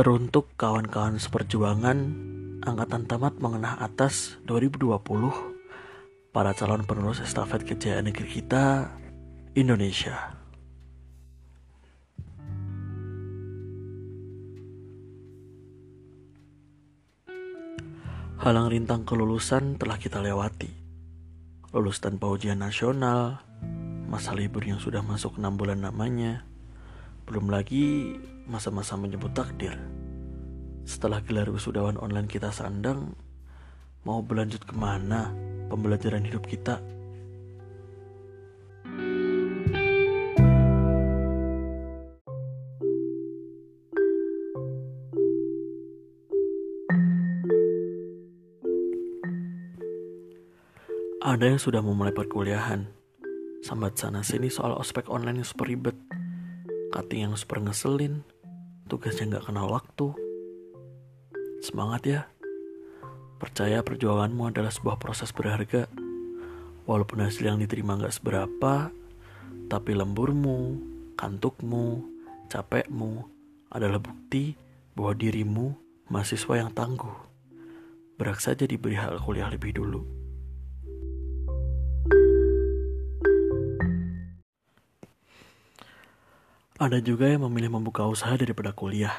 [0.00, 1.98] Teruntuk kawan-kawan seperjuangan
[2.64, 4.96] Angkatan Tamat Mengenah Atas 2020
[6.32, 8.96] Para calon penerus estafet kejayaan negeri kita
[9.52, 10.40] Indonesia
[18.40, 20.72] Halang rintang kelulusan telah kita lewati
[21.76, 23.44] Lulus tanpa ujian nasional
[24.08, 26.48] Masa libur yang sudah masuk 6 bulan namanya
[27.30, 28.18] belum lagi
[28.50, 29.78] masa-masa menyebut takdir.
[30.84, 33.16] Setelah gelar wisudawan online kita sandang,
[34.04, 35.32] mau berlanjut ke mana
[35.72, 36.78] pembelajaran hidup kita?
[51.20, 52.84] Ada yang sudah memulai perkuliahan,
[53.64, 55.94] sambat sana sini soal ospek online yang super ribet
[56.90, 58.26] cutting yang super ngeselin,
[58.90, 60.29] tugasnya nggak kenal waktu.
[61.60, 62.20] Semangat ya.
[63.36, 65.84] Percaya perjuanganmu adalah sebuah proses berharga.
[66.88, 68.88] Walaupun hasil yang diterima nggak seberapa,
[69.68, 70.80] tapi lemburmu,
[71.20, 72.00] kantukmu,
[72.48, 73.28] capekmu
[73.68, 74.56] adalah bukti
[74.96, 75.76] bahwa dirimu
[76.08, 77.12] mahasiswa yang tangguh.
[78.16, 80.00] Berak saja diberi hak kuliah lebih dulu.
[86.80, 89.12] Ada juga yang memilih membuka usaha daripada kuliah.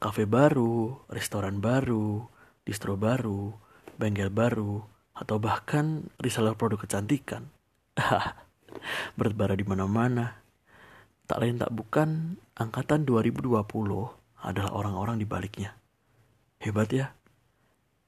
[0.00, 2.24] Kafe baru, restoran baru,
[2.64, 3.52] distro baru,
[4.00, 4.80] bengkel baru,
[5.12, 7.52] atau bahkan reseller produk kecantikan.
[9.20, 10.40] Bertebara di mana-mana.
[11.28, 13.60] Tak lain tak bukan, angkatan 2020
[14.40, 15.76] adalah orang-orang di baliknya.
[16.64, 17.12] Hebat ya.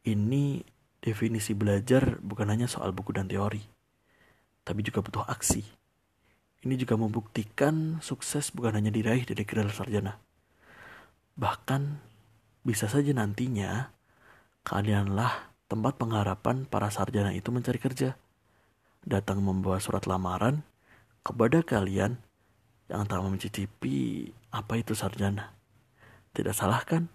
[0.09, 0.65] Ini
[1.05, 3.61] definisi belajar bukan hanya soal buku dan teori,
[4.65, 5.83] tapi juga butuh aksi
[6.63, 10.15] ini juga membuktikan sukses bukan hanya diraih dari gelar sarjana.
[11.37, 11.83] Bahkan
[12.63, 13.89] bisa saja nantinya
[14.63, 18.15] kalianlah tempat pengharapan para sarjana itu mencari kerja.
[19.03, 20.63] Datang membawa surat lamaran
[21.25, 22.21] kepada kalian
[22.93, 25.57] yang tak mencicipi apa itu sarjana.
[26.37, 27.09] Tidak salah kan?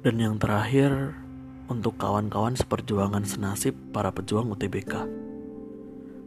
[0.00, 1.12] Dan yang terakhir,
[1.70, 5.06] untuk kawan-kawan seperjuangan senasib para pejuang UTBK.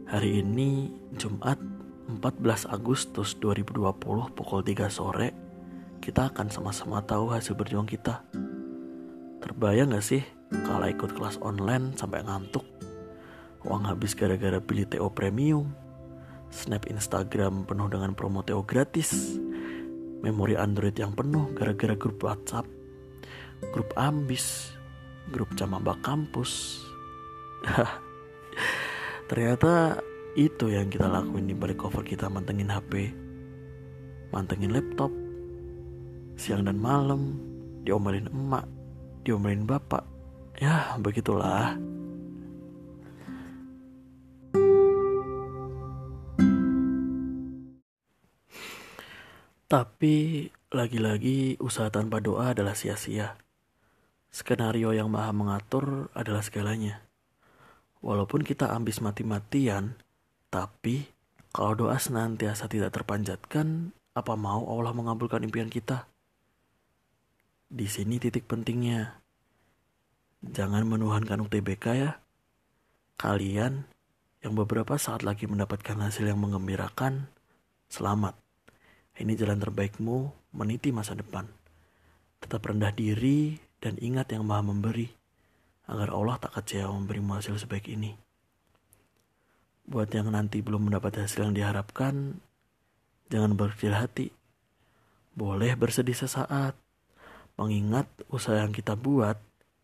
[0.08, 0.88] Hari ini,
[1.20, 1.60] Jumat
[2.08, 3.84] 14 Agustus 2020
[4.32, 5.36] pukul 3 sore,
[6.00, 8.24] kita akan sama-sama tahu hasil berjuang kita.
[9.44, 10.24] Terbayang gak sih
[10.64, 12.64] kalau ikut kelas online sampai ngantuk?
[13.68, 15.68] Uang habis gara-gara beli TO premium,
[16.48, 19.36] snap Instagram penuh dengan promo TO gratis,
[20.24, 22.64] memori Android yang penuh gara-gara grup WhatsApp,
[23.72, 24.72] grup ambis,
[25.30, 26.84] grup camamba kampus.
[29.30, 30.02] Ternyata
[30.34, 33.14] itu yang kita lakuin di balik cover kita mantengin HP,
[34.34, 35.08] mantengin laptop,
[36.34, 37.38] siang dan malam,
[37.86, 38.66] diomelin emak,
[39.22, 40.04] diomelin bapak.
[40.58, 41.78] Ya, begitulah.
[49.64, 53.43] Tapi lagi-lagi usaha tanpa doa adalah sia-sia.
[54.34, 57.06] Skenario yang maha mengatur adalah segalanya.
[58.02, 59.94] Walaupun kita ambis mati-matian,
[60.50, 61.06] tapi
[61.54, 66.10] kalau doa senantiasa tidak terpanjatkan, apa mau Allah mengabulkan impian kita?
[67.70, 69.22] Di sini titik pentingnya.
[70.42, 72.18] Jangan menuhankan UTBK ya.
[73.14, 73.86] Kalian
[74.42, 77.30] yang beberapa saat lagi mendapatkan hasil yang mengembirakan,
[77.86, 78.34] selamat.
[79.14, 81.46] Ini jalan terbaikmu meniti masa depan.
[82.42, 85.12] Tetap rendah diri dan ingat yang maha memberi,
[85.84, 88.16] agar Allah tak kecewa memberimu hasil sebaik ini.
[89.84, 92.40] Buat yang nanti belum mendapat hasil yang diharapkan,
[93.28, 94.32] jangan berkecil hati.
[95.36, 96.72] Boleh bersedih sesaat,
[97.60, 99.36] mengingat usaha yang kita buat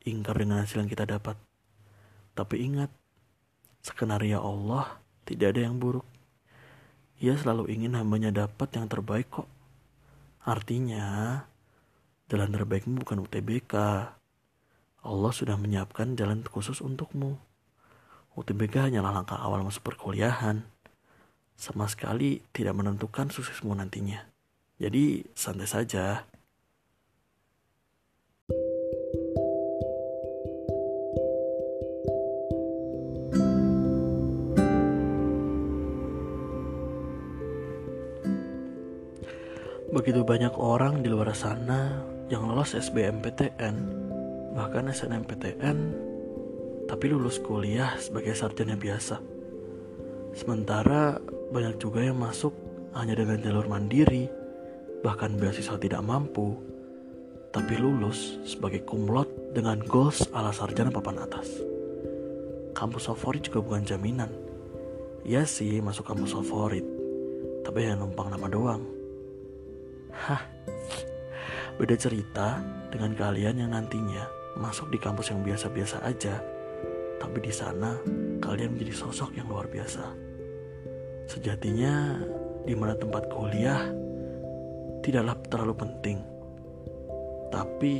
[0.08, 1.36] ingkar dengan hasil yang kita dapat.
[2.32, 2.88] Tapi ingat,
[3.84, 4.96] skenario Allah
[5.28, 6.08] tidak ada yang buruk.
[7.20, 9.48] Ia selalu ingin hambanya dapat yang terbaik kok.
[10.40, 11.36] Artinya,
[12.30, 13.74] Jalan terbaikmu bukan UTBK.
[15.02, 17.34] Allah sudah menyiapkan jalan khusus untukmu.
[18.38, 20.62] UTBK hanyalah langkah awal masuk perkuliahan.
[21.58, 24.22] Sama sekali tidak menentukan suksesmu nantinya.
[24.78, 26.22] Jadi santai saja.
[39.90, 43.76] Begitu banyak orang di luar sana yang lolos SBMPTN,
[44.54, 45.78] bahkan SNMPTN,
[46.86, 49.18] tapi lulus kuliah sebagai sarjana biasa.
[50.30, 51.18] Sementara
[51.50, 52.54] banyak juga yang masuk
[52.94, 54.30] hanya dengan jalur mandiri,
[55.02, 56.54] bahkan beasiswa tidak mampu,
[57.50, 61.50] tapi lulus sebagai kumlot dengan goals ala sarjana papan atas.
[62.78, 64.30] Kampus favorit juga bukan jaminan.
[65.26, 66.86] Ya sih masuk kampus favorit,
[67.66, 68.86] tapi hanya numpang nama doang.
[70.14, 70.46] Hah,
[71.80, 72.60] beda cerita
[72.92, 74.28] dengan kalian yang nantinya
[74.60, 76.44] masuk di kampus yang biasa-biasa aja
[77.20, 78.00] tapi di sana
[78.40, 80.08] kalian menjadi sosok yang luar biasa.
[81.28, 82.16] Sejatinya
[82.64, 83.92] di mana tempat kuliah
[85.04, 86.18] tidaklah terlalu penting.
[87.52, 87.94] Tapi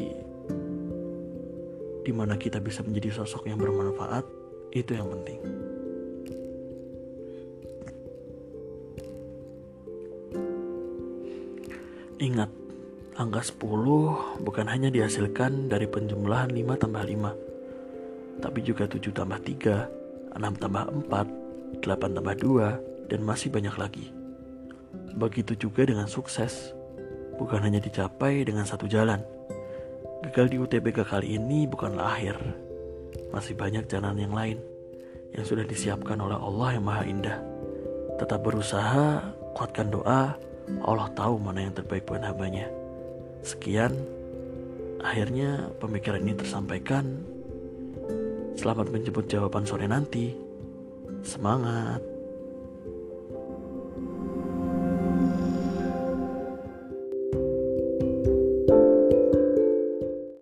[2.01, 4.25] di mana kita bisa menjadi sosok yang bermanfaat
[4.73, 5.39] itu yang penting.
[12.21, 12.51] Ingat,
[13.21, 17.51] angka 10 bukan hanya dihasilkan dari penjumlahan 5 tambah 5
[18.41, 24.07] tapi juga 7 tambah 3, 6 tambah 4, 8 tambah 2, dan masih banyak lagi.
[25.15, 26.73] Begitu juga dengan sukses,
[27.37, 29.21] bukan hanya dicapai dengan satu jalan.
[30.25, 32.37] Gagal di UTBK kali ini bukanlah akhir.
[33.31, 34.59] Masih banyak jalan yang lain
[35.31, 37.39] yang sudah disiapkan oleh Allah yang Maha Indah.
[38.19, 39.23] Tetap berusaha,
[39.55, 40.35] kuatkan doa,
[40.83, 42.80] Allah tahu mana yang terbaik buat hambanya.
[43.41, 43.97] Sekian,
[45.01, 47.05] akhirnya pemikiran ini tersampaikan
[48.61, 50.37] Selamat menjemput jawaban sore nanti.
[51.25, 52.20] Semangat!